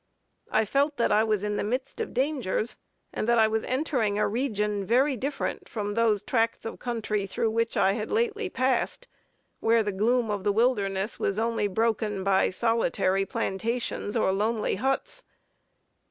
[0.49, 2.75] I felt that I was in the midst of dangers,
[3.13, 7.51] and that I was entering a region very different from those tracts of country through
[7.51, 9.07] which I had lately passed,
[9.59, 15.23] where the gloom of the wilderness was only broken by solitary plantations or lonely huts.